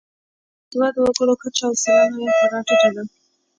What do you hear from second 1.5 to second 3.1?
او سلنه یې خورا ټیټه ده.